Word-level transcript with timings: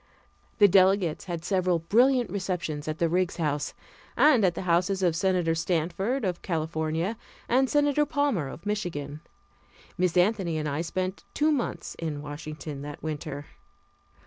The 0.57 0.67
delegates 0.67 1.25
had 1.25 1.45
several 1.45 1.77
brilliant 1.77 2.31
receptions 2.31 2.87
at 2.87 2.97
the 2.97 3.07
Riggs 3.07 3.37
House, 3.37 3.75
and 4.17 4.43
at 4.43 4.55
the 4.55 4.63
houses 4.63 5.03
of 5.03 5.15
Senator 5.15 5.53
Stanford 5.53 6.25
of 6.25 6.41
California 6.41 7.17
and 7.47 7.69
Senator 7.69 8.07
Palmer 8.07 8.47
of 8.49 8.65
Michigan. 8.65 9.21
Miss 9.99 10.17
Anthony 10.17 10.57
and 10.57 10.67
I 10.67 10.81
spent 10.81 11.23
two 11.35 11.51
months 11.51 11.93
in 11.99 12.19
Washington, 12.23 12.81
that 12.81 13.03
winter. 13.03 13.45